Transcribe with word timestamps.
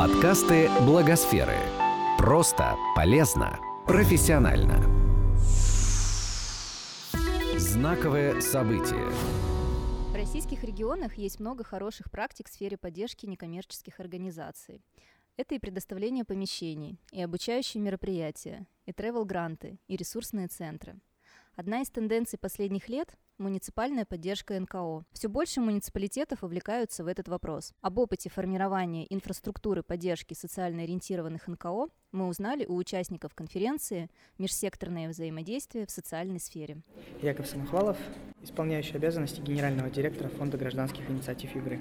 Подкасты 0.00 0.70
Благосферы. 0.86 1.58
Просто, 2.16 2.74
полезно, 2.96 3.60
профессионально. 3.86 4.82
Знаковое 7.58 8.40
событие. 8.40 9.10
В 10.10 10.14
российских 10.14 10.64
регионах 10.64 11.18
есть 11.18 11.38
много 11.38 11.64
хороших 11.64 12.10
практик 12.10 12.48
в 12.48 12.50
сфере 12.50 12.78
поддержки 12.78 13.26
некоммерческих 13.26 14.00
организаций. 14.00 14.80
Это 15.36 15.54
и 15.54 15.58
предоставление 15.58 16.24
помещений, 16.24 16.98
и 17.12 17.20
обучающие 17.20 17.82
мероприятия, 17.82 18.66
и 18.86 18.94
тревел-гранты, 18.94 19.80
и 19.86 19.96
ресурсные 19.96 20.48
центры. 20.48 20.98
Одна 21.56 21.82
из 21.82 21.90
тенденций 21.90 22.38
последних 22.38 22.88
лет– 22.88 23.18
муниципальная 23.40 24.04
поддержка 24.04 24.58
НКО. 24.60 25.04
Все 25.12 25.28
больше 25.28 25.60
муниципалитетов 25.60 26.44
увлекаются 26.44 27.02
в 27.02 27.06
этот 27.08 27.28
вопрос. 27.28 27.72
Об 27.80 27.98
опыте 27.98 28.30
формирования 28.30 29.06
инфраструктуры 29.12 29.82
поддержки 29.82 30.34
социально 30.34 30.82
ориентированных 30.82 31.48
НКО 31.48 31.88
мы 32.12 32.28
узнали 32.28 32.66
у 32.66 32.76
участников 32.76 33.34
конференции 33.34 34.10
«Межсекторное 34.38 35.08
взаимодействие 35.08 35.86
в 35.86 35.90
социальной 35.90 36.40
сфере». 36.40 36.78
Яков 37.22 37.46
Самохвалов, 37.46 37.96
исполняющий 38.42 38.96
обязанности 38.96 39.40
генерального 39.40 39.90
директора 39.90 40.28
Фонда 40.28 40.58
гражданских 40.58 41.08
инициатив 41.10 41.54
Югры. 41.54 41.80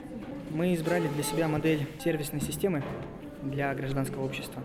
Мы 0.51 0.73
избрали 0.75 1.07
для 1.09 1.23
себя 1.23 1.47
модель 1.47 1.87
сервисной 2.03 2.41
системы 2.41 2.83
для 3.43 3.73
гражданского 3.73 4.25
общества. 4.25 4.63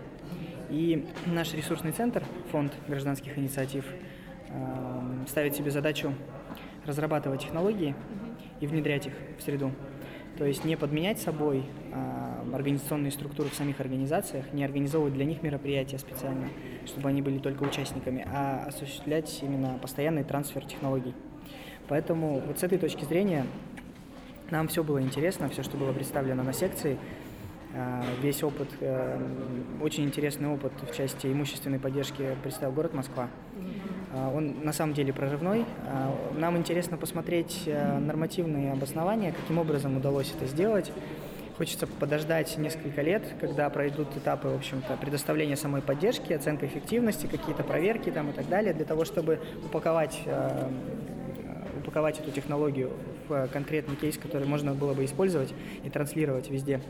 И 0.69 1.07
наш 1.25 1.53
ресурсный 1.53 1.91
центр, 1.91 2.23
Фонд 2.51 2.73
гражданских 2.87 3.37
инициатив, 3.37 3.85
э, 4.49 5.25
ставит 5.27 5.55
себе 5.55 5.71
задачу 5.71 6.13
разрабатывать 6.85 7.41
технологии 7.41 7.95
и 8.59 8.67
внедрять 8.67 9.07
их 9.07 9.13
в 9.37 9.41
среду. 9.41 9.71
То 10.37 10.45
есть 10.45 10.65
не 10.65 10.75
подменять 10.75 11.19
собой 11.19 11.63
а, 11.93 12.45
организационные 12.53 13.11
структуры 13.11 13.49
в 13.49 13.53
самих 13.53 13.79
организациях, 13.79 14.51
не 14.51 14.65
организовывать 14.65 15.13
для 15.13 15.23
них 15.23 15.41
мероприятия 15.43 15.97
специально, 15.97 16.49
чтобы 16.85 17.07
они 17.09 17.21
были 17.21 17.37
только 17.37 17.63
участниками, 17.63 18.27
а 18.29 18.65
осуществлять 18.67 19.39
именно 19.41 19.77
постоянный 19.81 20.23
трансфер 20.25 20.65
технологий. 20.65 21.13
Поэтому 21.87 22.41
вот 22.45 22.59
с 22.59 22.63
этой 22.63 22.77
точки 22.77 23.05
зрения 23.05 23.45
нам 24.49 24.67
все 24.67 24.83
было 24.83 25.01
интересно, 25.01 25.47
все, 25.49 25.63
что 25.63 25.77
было 25.77 25.93
представлено 25.93 26.43
на 26.43 26.53
секции, 26.53 26.97
а, 27.73 28.03
весь 28.21 28.41
опыт, 28.43 28.69
э, 28.79 29.19
очень 29.81 30.05
интересный 30.05 30.49
опыт 30.49 30.71
в 30.81 30.95
части 30.95 31.27
имущественной 31.27 31.79
поддержки 31.79 32.35
представил 32.41 32.73
город 32.73 32.93
Москва. 32.93 33.29
А, 34.15 34.31
он 34.33 34.63
на 34.63 34.71
самом 34.71 34.93
деле 34.93 35.11
прорывной. 35.11 35.65
А, 35.87 36.15
нам 36.37 36.57
интересно 36.57 36.97
посмотреть 36.97 37.63
э, 37.65 37.99
нормативные 37.99 38.71
обоснования, 38.71 39.33
каким 39.33 39.57
образом 39.57 39.97
удалось 39.97 40.31
это 40.35 40.47
сделать. 40.47 40.91
Хочется 41.57 41.85
подождать 41.87 42.57
несколько 42.57 43.01
лет, 43.01 43.23
когда 43.39 43.69
пройдут 43.69 44.15
этапы, 44.15 44.47
в 44.47 44.55
общем-то, 44.55 44.97
предоставления 44.97 45.55
самой 45.57 45.81
поддержки, 45.81 46.33
оценка 46.33 46.65
эффективности, 46.65 47.27
какие-то 47.27 47.63
проверки 47.63 48.09
там 48.09 48.29
и 48.29 48.33
так 48.33 48.47
далее, 48.47 48.73
для 48.73 48.85
того, 48.85 49.03
чтобы 49.03 49.39
упаковать, 49.65 50.21
э, 50.25 50.69
упаковать 51.79 52.19
эту 52.19 52.31
технологию 52.31 52.91
в 53.27 53.47
конкретный 53.47 53.97
кейс, 53.97 54.17
который 54.17 54.47
можно 54.47 54.73
было 54.73 54.93
бы 54.93 55.03
использовать 55.03 55.53
и 55.83 55.89
транслировать 55.89 56.49
везде 56.49 56.81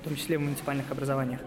в 0.00 0.02
том 0.02 0.16
числе 0.16 0.38
в 0.38 0.40
муниципальных 0.40 0.90
образованиях. 0.90 1.40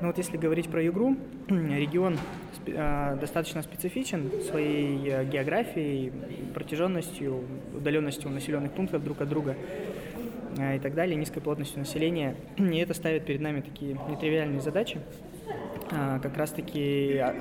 Но 0.00 0.08
вот 0.08 0.18
если 0.18 0.36
говорить 0.36 0.68
про 0.68 0.84
игру, 0.86 1.16
регион 1.48 2.18
э, 2.66 3.16
достаточно 3.20 3.62
специфичен 3.62 4.30
своей 4.42 5.08
э, 5.08 5.24
географией, 5.24 6.12
протяженностью, 6.52 7.44
удаленностью 7.74 8.30
населенных 8.30 8.72
пунктов 8.72 9.04
друг 9.04 9.20
от 9.20 9.28
друга 9.28 9.56
э, 10.58 10.76
и 10.76 10.78
так 10.80 10.94
далее, 10.94 11.16
низкой 11.16 11.40
плотностью 11.40 11.78
населения. 11.78 12.36
И 12.56 12.76
это 12.76 12.94
ставит 12.94 13.24
перед 13.24 13.40
нами 13.40 13.60
такие 13.60 13.98
нетривиальные 14.08 14.60
задачи, 14.60 15.00
как 15.90 16.36
раз-таки 16.36 17.18
а, 17.18 17.34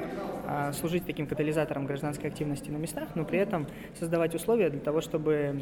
а, 0.46 0.74
служить 0.74 1.06
таким 1.06 1.26
катализатором 1.26 1.86
гражданской 1.86 2.30
активности 2.30 2.70
на 2.70 2.76
местах, 2.76 3.08
но 3.16 3.24
при 3.24 3.40
этом 3.40 3.66
создавать 3.98 4.36
условия 4.36 4.70
для 4.70 4.82
того, 4.82 5.00
чтобы 5.00 5.62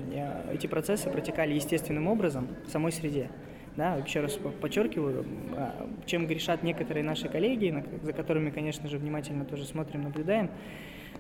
эти 0.51 0.66
процессы 0.66 1.09
протекали 1.09 1.53
естественным 1.53 2.07
образом 2.07 2.47
в 2.66 2.72
самой 2.72 2.91
среде. 2.91 3.30
Да, 3.78 3.96
еще 3.96 4.20
раз 4.20 4.38
подчеркиваю, 4.59 5.26
а, 5.56 5.90
чем 6.06 6.28
грешат 6.28 6.62
некоторые 6.62 7.04
наши 7.04 7.30
коллеги, 7.30 7.84
за 8.04 8.12
которыми, 8.12 8.50
конечно 8.50 8.90
же, 8.90 8.98
внимательно 8.98 9.46
тоже 9.46 9.66
смотрим, 9.66 10.04
наблюдаем, 10.04 10.50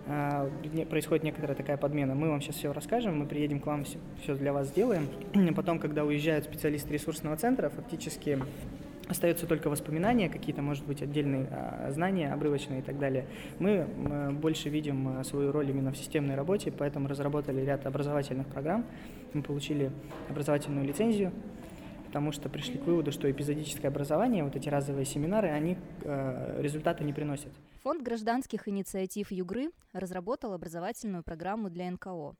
а, 0.07 0.49
происходит 0.89 1.23
некоторая 1.23 1.55
такая 1.55 1.77
подмена. 1.77 2.13
Мы 2.13 2.29
вам 2.29 2.41
сейчас 2.41 2.55
все 2.57 2.73
расскажем, 2.73 3.19
мы 3.19 3.25
приедем 3.25 3.61
к 3.61 3.65
вам, 3.65 3.85
все, 3.85 4.35
для 4.35 4.51
вас 4.51 4.67
сделаем. 4.67 5.07
Потом, 5.55 5.79
когда 5.79 6.03
уезжают 6.03 6.43
специалисты 6.43 6.91
ресурсного 6.91 7.37
центра, 7.37 7.69
фактически 7.69 8.37
остаются 9.07 9.45
только 9.45 9.69
воспоминания, 9.69 10.29
какие-то, 10.29 10.61
может 10.61 10.85
быть, 10.85 11.01
отдельные 11.01 11.47
а, 11.51 11.89
знания, 11.91 12.33
обрывочные 12.33 12.79
и 12.79 12.83
так 12.83 12.99
далее. 12.99 13.27
Мы 13.59 13.87
больше 14.41 14.67
видим 14.67 15.23
свою 15.23 15.53
роль 15.53 15.69
именно 15.69 15.93
в 15.93 15.97
системной 15.97 16.35
работе, 16.35 16.71
поэтому 16.71 17.07
разработали 17.07 17.61
ряд 17.61 17.85
образовательных 17.85 18.47
программ. 18.47 18.85
Мы 19.33 19.41
получили 19.41 19.91
образовательную 20.29 20.85
лицензию 20.85 21.31
потому 22.11 22.33
что 22.33 22.49
пришли 22.49 22.77
к 22.77 22.83
выводу, 22.83 23.13
что 23.13 23.31
эпизодическое 23.31 23.89
образование, 23.89 24.43
вот 24.43 24.57
эти 24.57 24.67
разовые 24.67 25.05
семинары, 25.05 25.47
они 25.47 25.77
э, 26.01 26.61
результата 26.61 27.05
не 27.05 27.13
приносят. 27.13 27.53
Фонд 27.83 28.01
гражданских 28.01 28.67
инициатив 28.67 29.31
Югры 29.31 29.71
разработал 29.93 30.51
образовательную 30.51 31.23
программу 31.23 31.69
для 31.69 31.89
НКО. 31.89 32.35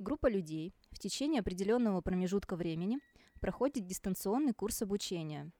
Группа 0.00 0.28
людей 0.28 0.74
в 0.90 0.98
течение 0.98 1.38
определенного 1.38 2.00
промежутка 2.00 2.56
времени 2.56 2.98
проходит 3.38 3.86
дистанционный 3.86 4.54
курс 4.54 4.82
обучения, 4.82 5.52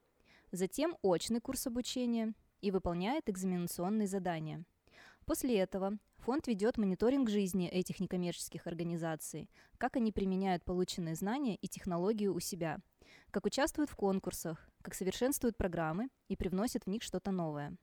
затем 0.51 0.97
очный 1.01 1.39
курс 1.41 1.69
обучения 1.69 2.35
и 2.63 2.73
выполняет 2.73 3.31
экзаменационные 3.31 4.09
задания. 4.09 4.65
После 5.25 5.57
этого 5.57 5.99
фонд 6.17 6.49
ведет 6.49 6.79
мониторинг 6.79 7.31
жизни 7.31 7.69
этих 7.69 8.01
некоммерческих 8.01 8.67
организаций, 8.67 9.49
как 9.79 9.95
они 9.95 10.11
применяют 10.11 10.65
полученные 10.65 11.15
знания 11.15 11.55
и 11.55 11.69
технологии 11.69 12.27
у 12.27 12.41
себя– 12.41 12.81
как 13.31 13.47
участвуют 13.47 13.91
в 13.91 13.97
конкурсах, 13.97 14.69
как 14.83 14.95
совершенствуют 14.95 15.57
программы 15.57 16.09
и 16.29 16.37
привносят 16.37 16.85
в 16.85 16.89
них 16.89 17.03
что-то 17.03 17.31
новое. 17.31 17.77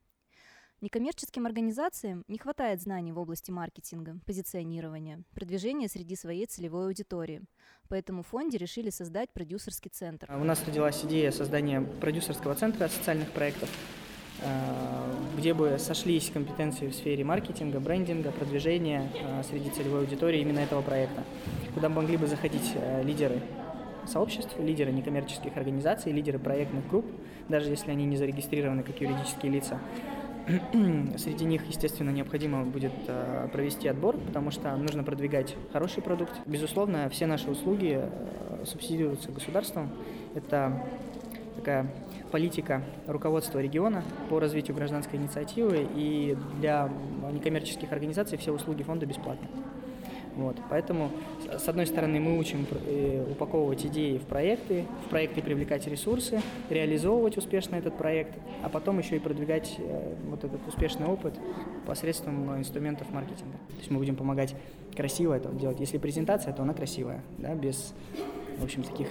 Некоммерческим 0.82 1.46
организациям 1.46 2.24
не 2.30 2.38
хватает 2.38 2.82
знаний 2.82 3.12
в 3.12 3.20
области 3.20 3.52
маркетинга, 3.52 4.18
позиционирования, 4.26 5.24
продвижения 5.34 5.90
среди 5.90 6.16
своей 6.16 6.46
целевой 6.46 6.86
аудитории. 6.86 7.42
Поэтому 7.90 8.24
в 8.24 8.28
фонде 8.28 8.58
решили 8.58 8.90
создать 8.90 9.30
продюсерский 9.34 9.92
центр. 9.94 10.32
У 10.32 10.44
нас 10.46 10.64
родилась 10.66 11.04
идея 11.04 11.32
создания 11.32 11.82
продюсерского 11.82 12.56
центра 12.56 12.88
социальных 12.88 13.30
проектов, 13.32 13.70
э, 14.42 15.14
где 15.38 15.54
бы 15.54 15.78
сошлись 15.80 16.30
компетенции 16.30 16.88
в 16.88 16.96
сфере 16.96 17.26
маркетинга, 17.26 17.82
брендинга, 17.82 18.32
продвижения 18.32 19.12
э, 19.16 19.44
среди 19.50 19.70
целевой 19.72 20.02
аудитории 20.02 20.40
именно 20.40 20.60
этого 20.60 20.82
проекта, 20.82 21.26
куда 21.74 21.90
могли 21.90 22.16
бы 22.16 22.26
заходить 22.26 22.72
э, 22.76 23.04
лидеры 23.04 23.42
сообществ, 24.10 24.58
лидеры 24.60 24.92
некоммерческих 24.92 25.56
организаций, 25.56 26.12
лидеры 26.12 26.40
проектных 26.40 26.88
групп, 26.88 27.06
даже 27.48 27.70
если 27.70 27.92
они 27.92 28.06
не 28.06 28.18
зарегистрированы 28.18 28.84
как 28.84 29.00
юридические 29.00 29.52
лица. 29.52 29.80
Среди 31.18 31.46
них, 31.46 31.66
естественно, 31.68 32.10
необходимо 32.10 32.64
будет 32.66 32.92
э, 33.08 33.48
провести 33.52 33.88
отбор, 33.88 34.18
потому 34.18 34.52
что 34.52 34.76
нужно 34.76 35.04
продвигать 35.04 35.56
хороший 35.72 36.02
продукт. 36.02 36.34
Безусловно, 36.46 37.08
все 37.10 37.28
наши 37.28 37.50
услуги 37.50 38.00
э, 38.02 38.66
субсидируются 38.66 39.32
государством. 39.32 39.92
Это 40.34 40.84
такая 41.56 41.92
политика 42.32 42.84
руководства 43.06 43.60
региона 43.60 44.04
по 44.30 44.40
развитию 44.40 44.76
гражданской 44.76 45.20
инициативы, 45.20 45.88
и 45.96 46.38
для 46.60 46.90
некоммерческих 47.32 47.92
организаций 47.92 48.38
все 48.38 48.52
услуги 48.52 48.84
фонда 48.84 49.06
бесплатны. 49.06 49.48
Вот, 50.40 50.58
поэтому, 50.70 51.12
с 51.46 51.68
одной 51.68 51.86
стороны, 51.86 52.20
мы 52.20 52.38
учим 52.38 52.66
э, 52.72 53.26
упаковывать 53.30 53.86
идеи 53.86 54.18
в 54.18 54.24
проекты, 54.24 54.86
в 55.06 55.10
проекты 55.10 55.42
привлекать 55.42 55.86
ресурсы, 55.88 56.42
реализовывать 56.70 57.38
успешно 57.38 57.76
этот 57.76 57.98
проект, 57.98 58.38
а 58.64 58.70
потом 58.70 59.00
еще 59.00 59.18
и 59.18 59.20
продвигать 59.20 59.76
э, 59.78 60.16
вот 60.30 60.44
этот 60.44 60.66
успешный 60.68 61.08
опыт 61.08 61.34
посредством 61.86 62.58
инструментов 62.58 63.10
маркетинга. 63.12 63.58
То 63.70 63.78
есть 63.78 63.92
мы 63.92 63.98
будем 63.98 64.16
помогать 64.16 64.56
красиво 64.96 65.34
это 65.34 65.50
делать. 65.50 65.80
Если 65.80 65.98
презентация, 65.98 66.54
то 66.54 66.64
она 66.64 66.74
красивая, 66.74 67.22
да, 67.38 67.54
без 67.54 67.94
в 68.60 68.64
общем, 68.64 68.84
таких... 68.84 69.08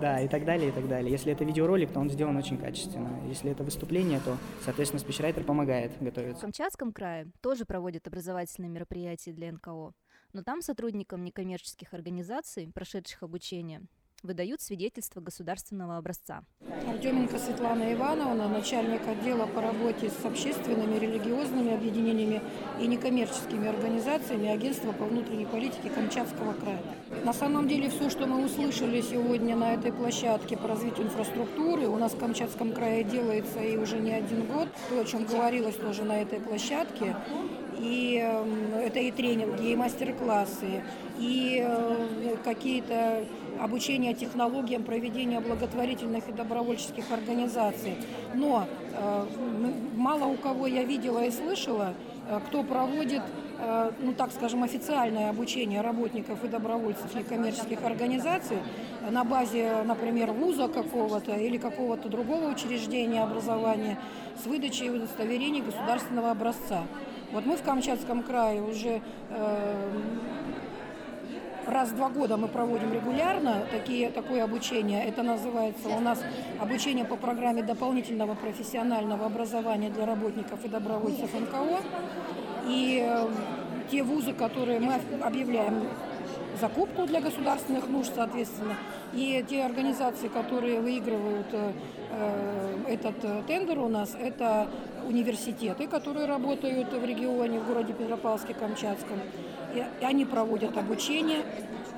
Да, 0.00 0.20
и 0.20 0.28
так 0.28 0.44
далее, 0.44 0.70
и 0.70 0.72
так 0.72 0.88
далее. 0.88 1.10
Если 1.10 1.30
это 1.32 1.44
видеоролик, 1.44 1.92
то 1.92 2.00
он 2.00 2.08
сделан 2.10 2.36
очень 2.36 2.56
качественно. 2.56 3.20
Если 3.28 3.50
это 3.50 3.62
выступление, 3.64 4.18
то, 4.24 4.36
соответственно, 4.64 5.00
спичрайтер 5.00 5.44
помогает 5.44 5.92
готовиться. 6.00 6.38
В 6.38 6.40
Камчатском 6.40 6.92
крае 6.92 7.30
тоже 7.42 7.64
проводят 7.66 8.06
образовательные 8.06 8.70
мероприятия 8.70 9.32
для 9.32 9.52
НКО. 9.52 9.92
Но 10.32 10.42
там 10.42 10.62
сотрудникам 10.62 11.24
некоммерческих 11.24 11.92
организаций, 11.92 12.70
прошедших 12.72 13.22
обучение, 13.22 13.82
выдают 14.22 14.60
свидетельство 14.60 15.20
государственного 15.20 15.96
образца. 15.96 16.44
Артеменко 16.86 17.38
Светлана 17.38 17.92
Ивановна, 17.92 18.48
начальник 18.48 19.06
отдела 19.06 19.46
по 19.46 19.60
работе 19.60 20.10
с 20.10 20.24
общественными, 20.24 20.98
религиозными 20.98 21.74
объединениями 21.74 22.40
и 22.80 22.86
некоммерческими 22.86 23.68
организациями 23.68 24.48
Агентства 24.48 24.92
по 24.92 25.04
внутренней 25.04 25.46
политике 25.46 25.90
Камчатского 25.90 26.54
края. 26.54 26.82
На 27.24 27.32
самом 27.32 27.68
деле 27.68 27.90
все, 27.90 28.10
что 28.10 28.26
мы 28.26 28.44
услышали 28.44 29.00
сегодня 29.00 29.56
на 29.56 29.74
этой 29.74 29.92
площадке 29.92 30.56
по 30.56 30.68
развитию 30.68 31.06
инфраструктуры, 31.06 31.88
у 31.88 31.96
нас 31.96 32.12
в 32.12 32.18
Камчатском 32.18 32.72
крае 32.72 33.04
делается 33.04 33.60
и 33.60 33.76
уже 33.76 33.98
не 33.98 34.12
один 34.12 34.46
год, 34.46 34.68
то, 34.88 35.00
о 35.00 35.04
чем 35.04 35.24
говорилось 35.24 35.76
тоже 35.76 36.04
на 36.04 36.22
этой 36.22 36.40
площадке, 36.40 37.16
и 37.82 38.22
эм, 38.22 38.74
это 38.74 39.00
и 39.00 39.10
тренинги, 39.10 39.72
и 39.72 39.76
мастер-классы, 39.76 40.82
и 41.18 41.62
э, 41.64 42.36
какие-то 42.44 43.24
обучения 43.60 44.14
технологиям 44.14 44.84
проведения 44.84 45.40
благотворительных 45.40 46.28
и 46.28 46.32
добровольческих 46.32 47.10
организаций. 47.10 47.96
Но 48.34 48.66
э, 48.92 49.26
мало 49.96 50.26
у 50.26 50.36
кого 50.36 50.66
я 50.68 50.84
видела 50.84 51.24
и 51.24 51.30
слышала, 51.30 51.94
э, 52.28 52.40
кто 52.46 52.62
проводит 52.62 53.22
ну 54.00 54.12
так 54.12 54.32
скажем, 54.32 54.64
официальное 54.64 55.30
обучение 55.30 55.82
работников 55.82 56.42
и 56.42 56.48
добровольцев 56.48 57.14
некоммерческих 57.14 57.80
организаций 57.84 58.56
на 59.08 59.22
базе, 59.22 59.82
например, 59.84 60.32
вуза 60.32 60.66
какого-то 60.66 61.36
или 61.36 61.58
какого-то 61.58 62.08
другого 62.08 62.48
учреждения 62.48 63.22
образования 63.22 64.00
с 64.42 64.46
выдачей 64.46 64.90
удостоверений 64.90 65.60
государственного 65.60 66.32
образца. 66.32 66.82
Вот 67.32 67.46
мы 67.46 67.56
в 67.56 67.62
Камчатском 67.62 68.22
крае 68.22 68.60
уже 68.60 69.00
э, 69.30 69.90
раз 71.66 71.88
в 71.88 71.96
два 71.96 72.10
года 72.10 72.36
мы 72.36 72.46
проводим 72.46 72.92
регулярно 72.92 73.62
такие, 73.70 74.10
такое 74.10 74.44
обучение. 74.44 75.04
Это 75.06 75.22
называется 75.22 75.88
у 75.88 76.00
нас 76.00 76.22
обучение 76.60 77.06
по 77.06 77.16
программе 77.16 77.62
дополнительного 77.62 78.34
профессионального 78.34 79.24
образования 79.24 79.88
для 79.88 80.04
работников 80.04 80.62
и 80.64 80.68
добровольцев 80.68 81.32
НКО. 81.32 81.80
И 82.68 83.02
э, 83.02 83.28
те 83.90 84.02
вузы, 84.02 84.34
которые 84.34 84.78
мы 84.78 85.00
объявляем 85.22 85.88
закупку 86.60 87.06
для 87.06 87.22
государственных 87.22 87.88
нужд, 87.88 88.12
соответственно, 88.14 88.76
и 89.14 89.42
те 89.48 89.64
организации, 89.64 90.28
которые 90.28 90.80
выигрывают 90.80 91.46
э, 91.52 91.72
э 92.10 92.68
этот 92.88 93.46
тендер 93.46 93.78
у 93.78 93.88
нас, 93.88 94.14
это 94.20 94.68
университеты, 95.06 95.86
которые 95.86 96.26
работают 96.26 96.92
в 96.92 97.04
регионе, 97.04 97.60
в 97.60 97.66
городе 97.66 97.92
Петропавловске-Камчатском. 97.92 99.18
И 99.74 100.04
они 100.04 100.24
проводят 100.24 100.76
обучение, 100.76 101.40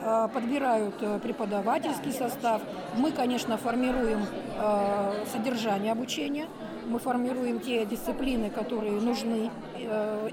э, 0.01 0.29
подбирают 0.33 0.95
э, 1.01 1.19
преподавательский 1.19 2.13
состав. 2.13 2.63
Мы, 2.97 3.11
конечно, 3.11 3.57
формируем 3.57 4.21
э, 4.57 5.25
содержание 5.33 5.93
обучения, 5.93 6.47
мы 6.87 6.99
формируем 6.99 7.61
те 7.61 7.85
дисциплины, 7.87 8.51
которые 8.51 8.93
нужны 9.01 9.51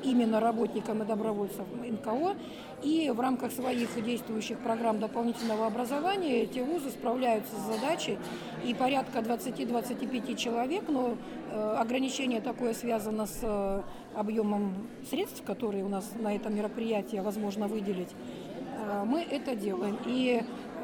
именно 0.03 0.39
работникам 0.39 1.03
и 1.03 1.05
добровольцам 1.05 1.65
НКО. 1.83 2.35
И 2.83 3.11
в 3.15 3.19
рамках 3.19 3.51
своих 3.51 4.03
действующих 4.03 4.57
программ 4.59 4.99
дополнительного 4.99 5.67
образования 5.67 6.41
эти 6.41 6.59
вузы 6.59 6.89
справляются 6.89 7.55
с 7.55 7.75
задачей. 7.75 8.17
И 8.65 8.73
порядка 8.73 9.19
20-25 9.19 10.35
человек, 10.35 10.85
но 10.87 11.15
э, 11.51 11.75
ограничение 11.77 12.41
такое 12.41 12.73
связано 12.73 13.27
с 13.27 13.39
э, 13.43 13.81
объемом 14.15 14.87
средств, 15.09 15.43
которые 15.43 15.83
у 15.83 15.89
нас 15.89 16.11
на 16.19 16.35
это 16.35 16.49
мероприятие 16.49 17.21
возможно 17.21 17.67
выделить, 17.67 18.09
э, 18.09 19.03
мы 19.05 19.21
это 19.21 19.55
делаем. 19.55 19.99
И 20.07 20.41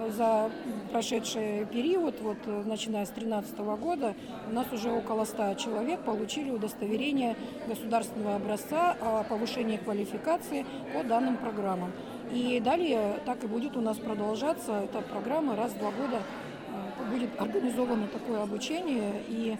за 0.09 0.49
прошедший 0.91 1.65
период, 1.65 2.19
вот, 2.21 2.37
начиная 2.65 3.05
с 3.05 3.09
2013 3.09 3.59
года, 3.79 4.15
у 4.49 4.53
нас 4.53 4.71
уже 4.71 4.91
около 4.91 5.25
100 5.25 5.55
человек 5.55 6.01
получили 6.01 6.51
удостоверение 6.51 7.35
государственного 7.67 8.35
образца 8.35 8.95
о 9.01 9.23
повышении 9.23 9.77
квалификации 9.77 10.65
по 10.93 11.03
данным 11.03 11.37
программам. 11.37 11.91
И 12.31 12.59
далее 12.59 13.19
так 13.25 13.43
и 13.43 13.47
будет 13.47 13.77
у 13.77 13.81
нас 13.81 13.97
продолжаться 13.97 14.81
эта 14.83 15.01
программа. 15.01 15.55
Раз 15.55 15.71
в 15.71 15.79
два 15.79 15.91
года 15.91 16.17
э, 16.19 17.11
будет 17.11 17.29
организовано 17.39 18.07
такое 18.07 18.43
обучение. 18.43 19.21
И 19.29 19.57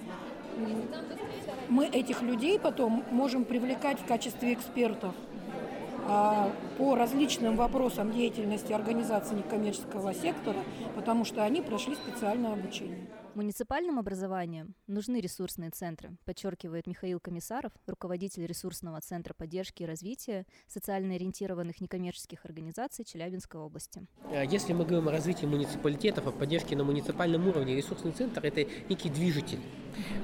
мы 1.70 1.86
этих 1.86 2.22
людей 2.22 2.60
потом 2.60 3.04
можем 3.12 3.46
привлекать 3.46 4.00
в 4.00 4.06
качестве 4.06 4.54
экспертов 4.54 5.14
по 6.08 6.96
различным 6.96 7.56
вопросам 7.56 8.12
деятельности 8.12 8.72
организации 8.72 9.36
некоммерческого 9.36 10.14
сектора, 10.14 10.60
потому 10.96 11.26
что 11.26 11.44
они 11.44 11.62
прошли 11.62 11.96
специальное 11.96 12.54
обучение. 12.54 13.08
Муниципальным 13.38 14.00
образованием 14.00 14.74
нужны 14.88 15.22
ресурсные 15.22 15.70
центры, 15.70 16.18
подчеркивает 16.26 16.88
Михаил 16.88 17.20
Комиссаров, 17.20 17.72
руководитель 17.86 18.48
ресурсного 18.48 19.00
центра 19.00 19.36
поддержки 19.36 19.84
и 19.84 19.86
развития 19.86 20.48
социально 20.66 21.14
ориентированных 21.14 21.80
некоммерческих 21.80 22.46
организаций 22.46 23.06
Челябинской 23.06 23.62
области. 23.62 24.08
А 24.24 24.44
если 24.44 24.74
мы 24.74 24.86
говорим 24.86 25.10
о 25.10 25.12
развитии 25.12 25.46
муниципалитетов, 25.46 26.26
о 26.26 26.32
поддержке 26.32 26.76
на 26.76 26.84
муниципальном 26.84 27.48
уровне, 27.48 27.76
ресурсный 27.76 28.12
центр– 28.12 28.42
это 28.44 28.66
некий 28.90 29.12
движитель. 29.12 29.60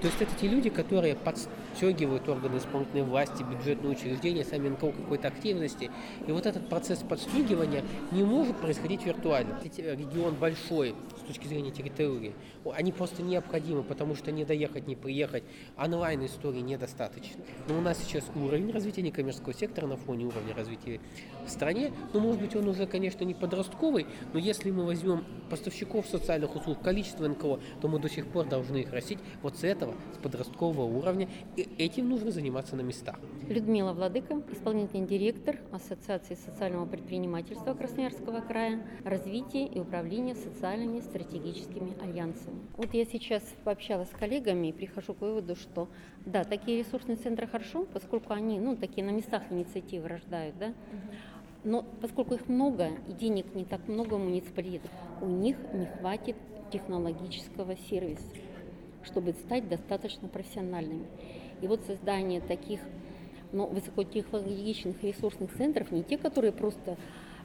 То 0.01 0.07
есть 0.07 0.19
это 0.19 0.33
те 0.35 0.47
люди, 0.47 0.71
которые 0.71 1.15
подстегивают 1.15 2.27
органы 2.27 2.57
исполнительной 2.57 3.03
власти, 3.03 3.43
бюджетные 3.43 3.91
учреждения, 3.91 4.43
сами 4.43 4.69
НКО 4.69 4.91
какой-то 4.91 5.27
активности. 5.27 5.91
И 6.27 6.31
вот 6.31 6.47
этот 6.47 6.67
процесс 6.67 6.99
подстегивания 6.99 7.83
не 8.11 8.23
может 8.23 8.57
происходить 8.57 9.05
виртуально. 9.05 9.59
Регион 9.61 10.33
большой 10.35 10.95
с 11.15 11.27
точки 11.27 11.47
зрения 11.47 11.71
территории. 11.71 12.33
Они 12.73 12.91
просто 13.03 13.21
необходимы, 13.21 13.83
потому 13.83 14.15
что 14.15 14.31
не 14.31 14.45
доехать, 14.45 14.87
не 14.87 14.95
приехать. 14.95 15.43
Онлайн 15.77 16.25
истории 16.25 16.61
недостаточно. 16.61 17.43
Но 17.67 17.77
у 17.77 17.81
нас 17.81 17.97
сейчас 17.97 18.23
уровень 18.33 18.71
развития 18.71 19.01
некоммерческого 19.01 19.53
сектора 19.53 19.87
на 19.87 19.97
фоне 19.97 20.23
уровня 20.23 20.55
развития 20.55 21.01
в 21.45 21.49
стране, 21.49 21.91
ну, 22.13 22.21
может 22.21 22.39
быть, 22.39 22.55
он 22.55 22.65
уже, 22.69 22.87
конечно, 22.87 23.25
не 23.25 23.33
подростковый, 23.33 24.07
но 24.31 24.39
если 24.39 24.71
мы 24.71 24.85
возьмем 24.85 25.25
поставщиков 25.49 26.07
социальных 26.07 26.55
услуг, 26.55 26.81
количество 26.81 27.27
НКО, 27.27 27.59
то 27.81 27.87
мы 27.89 27.99
до 27.99 28.07
сих 28.07 28.25
пор 28.27 28.47
должны 28.47 28.77
их 28.77 28.93
растить 28.93 29.19
вот 29.41 29.57
с 29.57 29.65
этого, 29.65 29.95
с 30.15 30.17
подросткового 30.19 30.83
уровня, 30.83 31.27
и 31.57 31.67
этим 31.77 32.07
нужно 32.07 32.31
заниматься 32.31 32.77
на 32.77 32.81
местах. 32.81 33.19
Людмила 33.49 33.91
Владыка, 33.91 34.41
исполнительный 34.49 35.05
директор 35.05 35.59
Ассоциации 35.71 36.35
социального 36.35 36.85
предпринимательства 36.85 37.73
Красноярского 37.73 38.39
края, 38.39 38.81
развитие 39.03 39.67
и 39.67 39.81
управление 39.81 40.35
социальными 40.35 41.01
стратегическими 41.01 42.01
альянсами. 42.01 42.61
Вот 42.93 42.99
я 42.99 43.05
сейчас 43.05 43.41
пообщалась 43.63 44.07
с 44.09 44.11
коллегами 44.11 44.67
и 44.67 44.71
прихожу 44.71 45.15
к 45.15 45.21
выводу, 45.21 45.55
что 45.55 45.87
да, 46.27 46.43
такие 46.43 46.77
ресурсные 46.77 47.17
центры 47.17 47.47
хорошо, 47.47 47.87
поскольку 47.91 48.33
они, 48.33 48.59
ну, 48.59 48.75
такие 48.75 49.03
на 49.03 49.09
местах 49.09 49.41
инициативы 49.49 50.07
рождают, 50.07 50.55
да, 50.59 50.73
но 51.63 51.83
поскольку 52.01 52.35
их 52.35 52.47
много 52.47 52.89
и 53.07 53.13
денег 53.13 53.55
не 53.55 53.65
так 53.65 53.87
много 53.87 54.19
муниципалитетов, 54.19 54.91
у 55.21 55.25
них 55.25 55.57
не 55.73 55.87
хватит 55.87 56.35
технологического 56.71 57.75
сервиса, 57.89 58.27
чтобы 59.01 59.33
стать 59.33 59.67
достаточно 59.67 60.27
профессиональными. 60.27 61.07
И 61.61 61.67
вот 61.67 61.81
создание 61.87 62.41
таких 62.41 62.79
ну, 63.51 63.65
высокотехнологичных 63.65 65.03
ресурсных 65.03 65.51
центров, 65.57 65.91
не 65.91 66.03
те, 66.03 66.19
которые 66.19 66.51
просто 66.51 66.97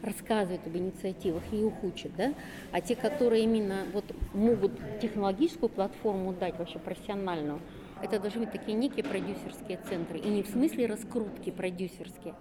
рассказывают 0.03 0.67
об 0.67 0.77
инициативах 0.77 1.43
и 1.53 1.67
их 1.67 1.73
учат, 1.83 2.13
да, 2.17 2.33
а 2.73 2.81
те, 2.81 2.95
которые 2.95 3.45
именно 3.45 3.85
вот 3.93 4.05
могут 4.35 4.73
технологическую 5.01 5.69
платформу 5.69 6.33
дать 6.33 6.59
вообще 6.59 6.79
профессиональную, 6.79 7.61
это 8.03 8.21
должны 8.21 8.43
быть 8.43 8.53
такие 8.53 8.77
некие 8.77 9.05
продюсерские 9.05 9.79
центры. 9.89 10.19
И 10.19 10.29
не 10.29 10.43
в 10.43 10.49
смысле 10.49 10.87
раскрутки 10.87 11.51
продюсерские, 11.51 12.35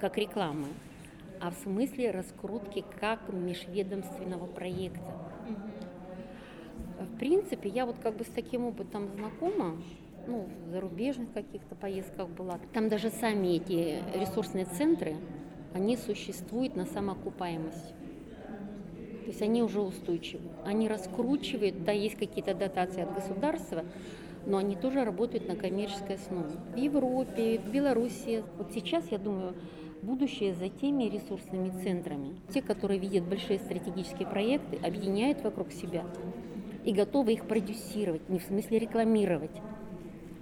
как 0.00 0.16
рекламы, 0.18 0.68
а 1.40 1.50
в 1.50 1.54
смысле 1.54 2.10
раскрутки 2.12 2.84
как 3.00 3.32
межведомственного 3.32 4.46
проекта. 4.46 5.12
В 6.98 7.18
принципе, 7.18 7.68
я 7.68 7.86
вот 7.86 7.96
как 8.02 8.16
бы 8.16 8.24
с 8.24 8.28
таким 8.28 8.66
опытом 8.66 9.08
знакома, 9.08 9.76
ну, 10.26 10.48
в 10.66 10.70
зарубежных 10.70 11.32
каких-то 11.32 11.74
поездках 11.74 12.28
была. 12.28 12.58
Там 12.72 12.88
даже 12.88 13.10
сами 13.10 13.56
эти 13.56 14.02
ресурсные 14.14 14.64
центры, 14.64 15.16
они 15.76 15.98
существуют 15.98 16.74
на 16.74 16.86
самоокупаемость. 16.86 17.90
То 19.24 19.26
есть 19.26 19.42
они 19.42 19.62
уже 19.62 19.80
устойчивы. 19.80 20.48
Они 20.64 20.88
раскручивают, 20.88 21.84
да, 21.84 21.92
есть 21.92 22.16
какие-то 22.16 22.54
дотации 22.54 23.02
от 23.02 23.14
государства, 23.14 23.84
но 24.46 24.56
они 24.56 24.74
тоже 24.74 25.04
работают 25.04 25.48
на 25.48 25.54
коммерческой 25.54 26.16
основе. 26.16 26.52
В 26.72 26.76
Европе, 26.76 27.58
в 27.58 27.70
Беларуси. 27.70 28.42
Вот 28.56 28.72
сейчас, 28.72 29.10
я 29.10 29.18
думаю, 29.18 29.54
будущее 30.00 30.54
за 30.54 30.70
теми 30.70 31.04
ресурсными 31.04 31.68
центрами. 31.82 32.36
Те, 32.54 32.62
которые 32.62 32.98
видят 32.98 33.24
большие 33.24 33.58
стратегические 33.58 34.26
проекты, 34.26 34.76
объединяют 34.76 35.42
вокруг 35.42 35.72
себя 35.72 36.06
и 36.84 36.92
готовы 36.92 37.34
их 37.34 37.46
продюсировать, 37.46 38.28
не 38.30 38.38
в 38.38 38.44
смысле 38.44 38.78
рекламировать, 38.78 39.60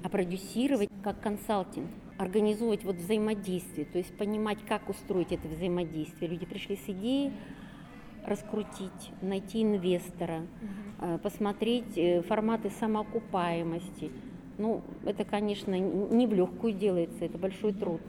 а 0.05 0.09
продюсировать 0.09 0.91
как 1.03 1.21
консалтинг, 1.21 1.89
организовывать 2.19 2.85
вот 2.85 2.97
взаимодействие, 2.97 3.87
то 3.87 3.99
есть 3.99 4.17
понимать, 4.17 4.59
как 4.67 4.89
устроить 4.89 5.33
это 5.33 5.49
взаимодействие. 5.49 6.31
Люди 6.31 6.47
пришли 6.47 6.77
с 6.77 6.89
идеей, 6.89 7.33
раскрутить, 8.25 9.11
найти 9.21 9.63
инвестора, 9.63 10.43
угу. 11.01 11.19
посмотреть 11.19 11.97
э, 11.97 12.23
форматы 12.23 12.71
самоокупаемости. 12.71 14.11
Ну, 14.57 14.83
это, 15.05 15.25
конечно, 15.25 15.79
не 15.79 16.27
в 16.27 16.33
легкую 16.33 16.75
делается, 16.75 17.25
это 17.25 17.39
большой 17.39 17.73
труд. 17.73 18.01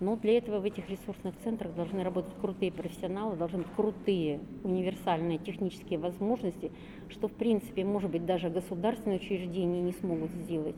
Но 0.00 0.16
для 0.16 0.38
этого 0.38 0.58
в 0.58 0.64
этих 0.64 0.90
ресурсных 0.90 1.34
центрах 1.44 1.74
должны 1.74 2.02
работать 2.02 2.34
крутые 2.40 2.72
профессионалы, 2.72 3.36
должны 3.36 3.58
быть 3.58 3.68
крутые 3.76 4.40
универсальные 4.64 5.38
технические 5.38 6.00
возможности, 6.00 6.72
что, 7.08 7.28
в 7.28 7.32
принципе, 7.32 7.84
может 7.84 8.10
быть, 8.10 8.26
даже 8.26 8.50
государственные 8.50 9.18
учреждения 9.18 9.80
не 9.80 9.92
смогут 9.92 10.30
сделать. 10.32 10.76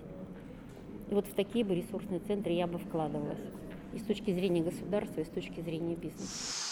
И 1.10 1.14
вот 1.14 1.26
в 1.26 1.34
такие 1.34 1.64
бы 1.64 1.74
ресурсные 1.74 2.20
центры 2.20 2.52
я 2.52 2.66
бы 2.66 2.78
вкладывалась. 2.78 3.38
И 3.94 3.98
с 3.98 4.02
точки 4.02 4.32
зрения 4.32 4.62
государства, 4.62 5.20
и 5.20 5.24
с 5.24 5.28
точки 5.28 5.60
зрения 5.60 5.94
бизнеса. 5.94 6.66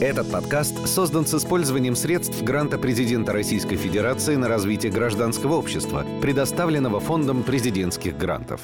Этот 0.00 0.32
подкаст 0.32 0.88
создан 0.88 1.26
с 1.26 1.34
использованием 1.34 1.94
средств 1.94 2.42
гранта 2.42 2.78
президента 2.78 3.34
Российской 3.34 3.76
Федерации 3.76 4.36
на 4.36 4.48
развитие 4.48 4.90
гражданского 4.90 5.56
общества, 5.56 6.06
предоставленного 6.22 7.00
Фондом 7.00 7.42
президентских 7.42 8.16
грантов. 8.16 8.62